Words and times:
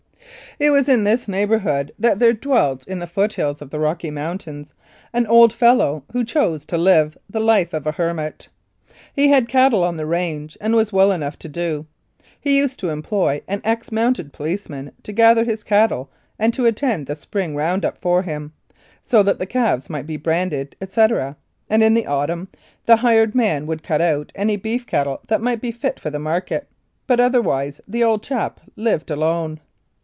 It 0.59 0.69
was 0.69 0.87
in 0.89 1.05
this 1.05 1.27
neighbourhood 1.29 1.91
that 1.97 2.19
there 2.19 2.33
dwelt 2.33 2.85
in 2.85 2.99
the 2.99 3.07
foothills 3.07 3.61
of 3.63 3.69
the 3.71 3.79
Rocky 3.79 4.11
Mountains 4.11 4.73
an 5.13 5.25
old 5.27 5.51
fellow 5.53 6.03
who 6.11 6.23
chose 6.25 6.65
to 6.65 6.77
live 6.77 7.17
the 7.29 7.39
life 7.39 7.73
of 7.73 7.87
a 7.87 7.93
hermit. 7.93 8.49
He 9.15 9.29
had 9.29 9.47
cattle 9.47 9.81
on 9.83 9.95
the 9.95 10.05
range, 10.05 10.57
and 10.59 10.75
was 10.75 10.91
well 10.93 11.11
enough 11.13 11.39
to 11.39 11.49
do. 11.49 11.87
He 12.39 12.57
used 12.57 12.79
to 12.81 12.89
employ 12.89 13.41
an 13.47 13.61
ex 13.63 13.91
mounted 13.93 14.33
policeman 14.33 14.91
to 15.03 15.13
gather 15.13 15.45
his 15.45 15.63
cattle 15.63 16.11
and 16.37 16.53
to 16.53 16.65
attend 16.67 17.07
the 17.07 17.15
spring 17.15 17.55
round 17.55 17.83
up 17.85 17.97
for 17.97 18.21
him, 18.21 18.51
so 19.03 19.23
that 19.23 19.39
the 19.39 19.47
calves 19.47 19.89
might 19.89 20.05
be 20.05 20.17
branded, 20.17 20.75
etc., 20.81 21.37
and 21.71 21.81
in 21.81 21.93
the 21.95 22.05
autumn 22.07 22.49
the 22.85 22.97
hired 22.97 23.33
man 23.33 23.65
would 23.67 23.81
cut 23.83 24.01
out 24.01 24.31
any 24.35 24.57
beef 24.57 24.85
cattle 24.85 25.21
that 25.27 25.41
might 25.41 25.61
be 25.61 25.71
fit 25.71 25.97
for 25.99 26.09
the 26.11 26.19
market, 26.19 26.67
but 27.07 27.19
otherwise 27.21 27.81
the 27.87 28.03
old 28.03 28.21
chap 28.21 28.59
lived 28.75 29.09
alone. 29.09 29.59